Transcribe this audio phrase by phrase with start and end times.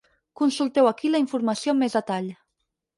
[0.39, 2.35] Consulteu aquí la informació amb més detall.